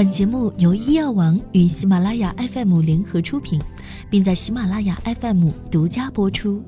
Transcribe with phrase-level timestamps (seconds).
[0.00, 3.60] 本节目由医药王与喜马拉雅 FM 联合出品，
[4.08, 6.64] 并在喜马拉雅 FM 独家播出。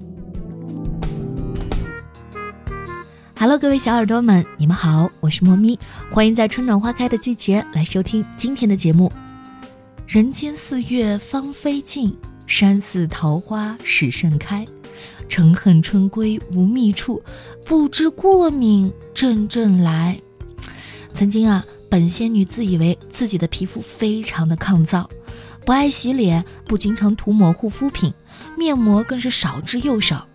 [3.38, 5.78] Hello，各位小耳朵们，你们好，我是猫咪，
[6.10, 9.10] 欢迎在春暖花开的季节来收听今天的节目。
[10.06, 12.14] 人间四月芳菲尽，
[12.46, 14.62] 山寺桃花始盛开。
[15.30, 17.22] 诚恨春归无觅处，
[17.64, 20.20] 不知过敏阵阵来。
[21.14, 21.64] 曾经啊。
[21.92, 25.06] 本仙女自以为自己的皮肤非常的抗造，
[25.66, 28.10] 不爱洗脸，不经常涂抹护肤品，
[28.56, 30.26] 面膜更是少之又少。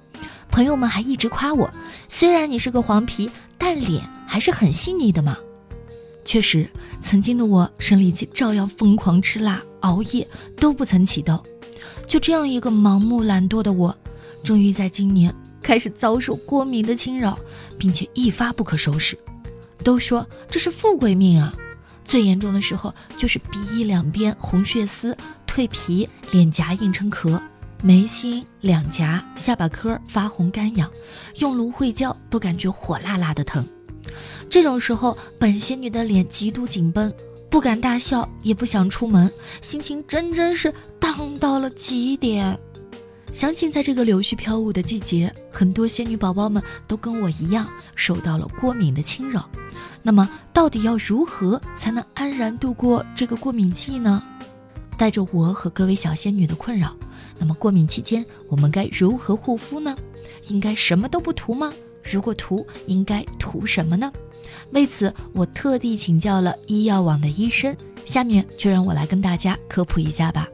[0.52, 1.68] 朋友们还一直夸我，
[2.08, 3.27] 虽然你是个黄皮，
[3.58, 5.35] 但脸还是很细腻的嘛。
[6.23, 6.70] 确实，
[7.02, 10.27] 曾经的我生理期照样疯狂吃辣、熬夜，
[10.58, 11.41] 都不曾起痘。
[12.05, 13.98] 就这样一个盲目懒惰的我，
[14.44, 17.40] 终于在今年开始遭受过敏的侵扰，
[17.80, 19.18] 并且一发不可收拾。
[19.88, 21.54] 都说这是富贵命啊！
[22.04, 25.16] 最严重的时候就是鼻翼两边红血丝、
[25.48, 27.41] 蜕皮、脸颊硬成壳、
[27.82, 30.91] 眉心、两颊、下巴颏发红干痒，
[31.38, 33.65] 用芦荟胶都感觉火辣辣的疼。
[34.49, 37.10] 这种时候，本仙女的脸极度紧绷，
[37.49, 42.60] 不敢大笑，也不想出门，心情真真是荡到了极点。
[43.34, 49.48] 相信在这个柳絮飘舞的季节，很多仙女宝宝们都跟我一样受到了过敏的侵扰。
[50.02, 54.22] 那么，到底要如何才能安然度过这个过敏季呢？
[54.98, 56.96] 带着我和各位小仙女的困扰，
[57.38, 59.96] 那么过敏期间我们该如何护肤呢？
[60.48, 61.72] 应该什么都不涂吗？
[62.04, 64.12] 如果涂，应该涂什么呢？
[64.72, 67.75] 为此，我特地请教了医药网的医生。
[68.06, 70.48] 下面就让我来跟大家科普一下吧。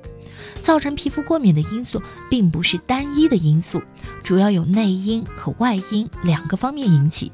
[0.64, 3.81] 造成皮肤过敏的因素并不是单一的因素，
[4.23, 7.31] 主要有内因和外因两个方面引起。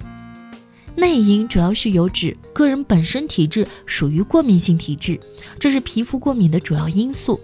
[0.95, 5.17] 内因主要是有指个人本身体质属于过敏性体质，
[5.59, 7.39] 这是皮肤过敏的主要因素。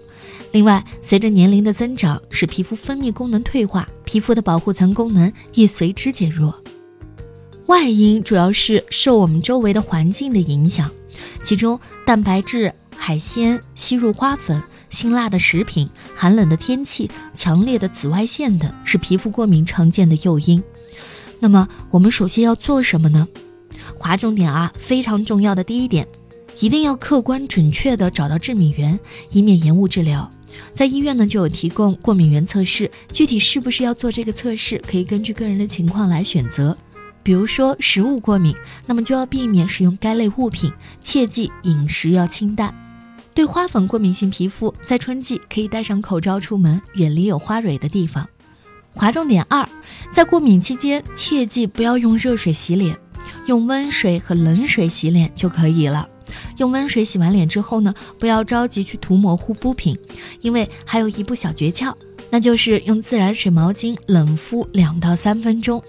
[0.52, 6.60] 另外，随着年龄的增长，使皮肤分泌功能退化，皮肤的保护层功能也随之减弱。
[7.66, 10.90] 外因主要是受我们周围的环境的影响，
[11.42, 14.62] 其中蛋白质、海鲜、吸入花粉、
[14.96, 20.62] 辛辣的食品、寒冷的天气、强烈的紫外线等，是皮肤过敏常见的诱因。
[21.38, 23.28] 那么，我们首先要做什么呢？
[23.98, 24.72] 划重点啊！
[24.74, 26.08] 非常重要的第一点，
[26.60, 28.98] 一定要客观准确的找到致敏源，
[29.32, 30.30] 以免延误治疗。
[30.72, 36.74] 在医院呢就有提供过敏原测试，具体是不是要做这个测试，可以根据个人的情况来选择。
[37.22, 38.56] 比如说食物过敏，
[38.86, 42.74] 那么就要避免使用该类物品，切记饮食要清淡。
[43.36, 48.26] 对花粉过敏性皮肤，在春季可以戴上口罩出门，远离有花蕊的地方。
[48.94, 49.68] 划重点二，
[50.10, 52.98] 在过敏期间，切记不要用热水洗脸。
[53.44, 56.08] 用温水和冷水洗脸就可以了。
[56.56, 59.98] 用温水洗完脸之后呢，不要着急去涂抹护肤品，
[60.40, 61.92] 因为还有一步小诀窍，
[62.30, 65.84] 那就是用自来水毛巾冷敷两到三分钟。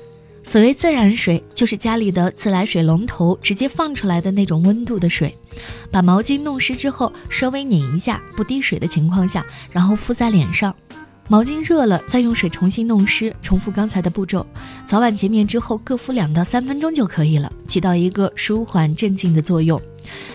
[0.48, 5.36] 所谓自然水，就是家里的自来水龙头直接放出来的那种温度的水。
[5.92, 10.74] 把毛巾弄湿之后，稍微拧一下，不滴水的情况下，然后敷在脸上。
[11.28, 14.48] 毛巾热了，再用水重新弄湿，重复刚才的步骤。
[14.86, 19.78] 早晚洁面之后各敷两到三分钟就可以了，起到一个舒缓镇静的作用。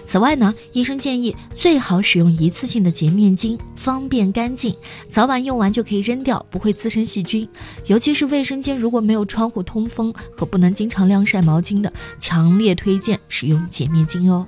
[0.06, 4.74] 此外呢，医生建议最好使用一次性的洁面巾，方便干净，
[5.08, 7.48] 早晚用完就可以扔掉，不会滋生细菌。
[7.86, 14.46] 尤其是卫生间如果没有窗户通风和不能经常晾晒毛巾的，强烈推荐使用洁面巾哦。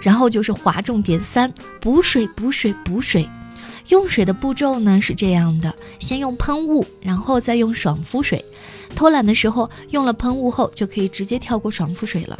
[0.00, 3.28] 然后就是划重点三：补水，补水，补水。
[3.88, 8.44] 用水的步骤呢是这样的：先用喷雾，然后再用爽肤水。
[8.94, 12.38] 偷懒的时候用了喷雾后，就可以直接跳过爽肤水了。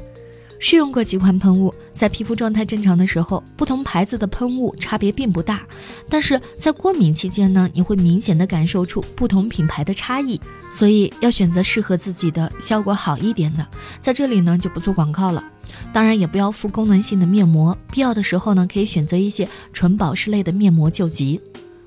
[0.58, 5.62] 试用过几款喷雾，在皮肤状态正常的时候，不同牌子的喷雾差别并不大。
[6.08, 10.40] 但是在过敏期间呢，你会明显的感受出不同品牌的差异，
[10.72, 13.66] 所以要选择适合自己的、效果好一点的。
[14.00, 15.44] 在这里呢就不做广告了。
[15.92, 21.40] 当然也不要敷功能性的面膜，必要的时候呢，可以选择一些纯保湿类的面膜救急。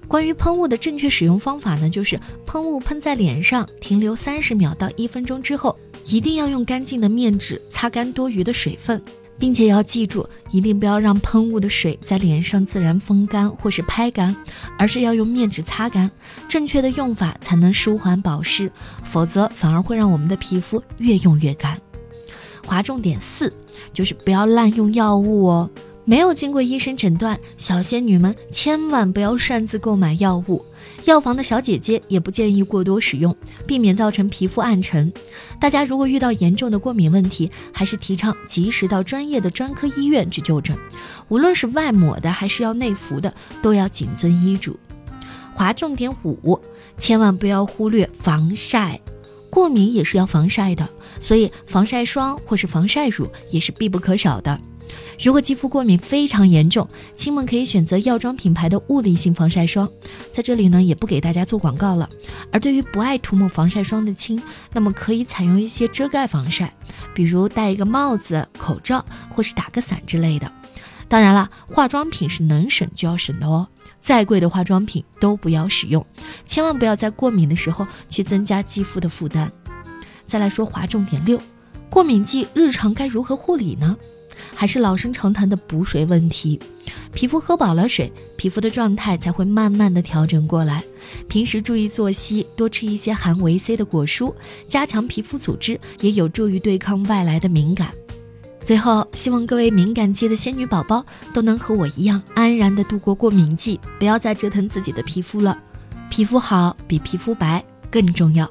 [0.07, 9.01] 关于喷雾的正确使用方法呢，就是喷雾喷在脸上，停留三十秒到一分钟之后，一定要用干净的面纸擦干多余的水分，
[9.37, 14.35] 并且要记住，一定不要让喷雾的水在脸上自然风干或是拍干，
[14.77, 16.09] 而是要用面纸擦干。
[16.49, 18.71] 正确的用法才能舒缓保湿，
[19.03, 21.79] 否则反而会让我们的皮肤越用越干。
[22.65, 23.51] 划重点四，
[23.91, 25.69] 就是不要滥用药物哦。
[26.03, 30.65] 没有经过医生诊断，小仙女们千万不要擅自购买药物。
[31.05, 35.11] 药房的小姐姐也不建议过多使用，避免造成皮肤暗沉。
[35.59, 40.77] 大家如果遇到严重的过敏问题，还是提倡及时到专业的专科医院去就诊。
[41.27, 44.77] 无论是外抹的还是要内服的，都要谨遵医嘱。
[45.53, 46.59] 划重点五，
[46.97, 48.99] 千万不要忽略防晒。
[49.49, 50.87] 过敏也是要防晒的，
[51.19, 54.59] 所以防晒霜或是防晒乳也是必不可少的。
[55.19, 59.87] 如果肌肤过敏非常严重，亲们可以选择药妆品牌的物理性防晒霜。
[60.31, 62.09] 在这里呢，也不给大家做广告了。
[62.51, 64.41] 而对于不爱涂抹防晒霜的亲，
[64.73, 66.73] 那么可以采用一些遮盖防晒，
[67.13, 70.51] 比如戴一个帽子、口罩，或是打个伞之类的。
[71.07, 73.67] 当然了，化妆品是能省就要省的哦，
[73.99, 76.05] 再贵的化妆品都不要使用，
[76.45, 79.51] 千万不要在过敏的时候去增加肌肤的负担。
[80.25, 81.37] 再来说划重点六，
[81.89, 83.97] 过敏季日常该如何护理呢？
[84.55, 86.59] 还是老生常谈的补水问题，
[87.13, 90.83] 皮肤喝饱了水，皮肤的状态才会慢慢的调整过来。
[91.27, 94.33] 平时注意作息，多吃一些含维 C 的果蔬，
[94.67, 97.89] 加强皮肤组织，也有助于对抗外来的敏感。
[98.63, 101.03] 最后，希望各位敏感肌的仙女宝宝
[101.33, 105.57] 都能和我一样安然的度过过敏季，不要再折腾自己的皮肤了。
[106.11, 108.47] 皮肤好比皮肤白更重要。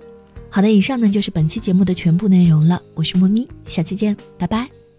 [0.51, 2.83] 好的，以上呢就是本期节目的全部内容了。
[2.95, 4.90] 我是莫咪，下期见，拜拜。